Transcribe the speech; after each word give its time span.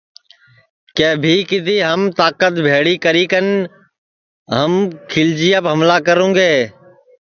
کہ 0.97 1.09
بھی 1.21 1.35
کِدھی 1.49 1.77
ہم 1.89 2.01
تاکت 2.19 2.53
بھیݪی 2.67 2.95
کری 3.03 3.23
کن 3.31 3.47
ہم 4.55 4.71
کھیلچیاپ 5.09 5.65
ہملہ 5.71 5.97
کروُنگے 6.05 6.53